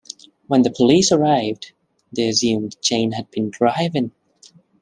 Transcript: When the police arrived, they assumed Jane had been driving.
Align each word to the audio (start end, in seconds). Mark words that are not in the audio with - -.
When 0.47 0.63
the 0.63 0.71
police 0.71 1.11
arrived, 1.11 1.73
they 2.11 2.27
assumed 2.29 2.75
Jane 2.81 3.11
had 3.11 3.29
been 3.29 3.51
driving. 3.51 4.11